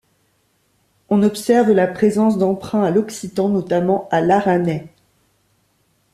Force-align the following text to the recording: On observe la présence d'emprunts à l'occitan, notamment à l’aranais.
On 1.09 1.21
observe 1.21 1.69
la 1.73 1.85
présence 1.85 2.39
d'emprunts 2.39 2.81
à 2.83 2.89
l'occitan, 2.89 3.49
notamment 3.49 4.09
à 4.09 4.19
l’aranais. 4.21 4.89